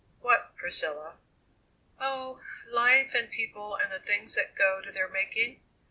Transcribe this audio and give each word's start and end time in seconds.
"What, 0.19 0.55
Priscilla?" 0.57 1.19
"Oh, 1.99 2.41
life 2.67 3.13
and 3.13 3.29
people 3.29 3.75
and 3.75 3.91
the 3.91 3.99
things 3.99 4.33
that 4.33 4.55
go 4.55 4.81
to 4.81 4.91
their 4.91 5.07
making? 5.07 5.61